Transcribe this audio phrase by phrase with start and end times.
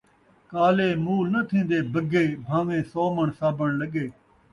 [0.51, 4.05] کالے مول ناں تھین٘دے بگے، بھان٘ویں سو مݨ صابݨ لڳے